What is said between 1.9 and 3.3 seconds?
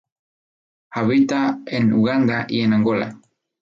Uganda y en Angola.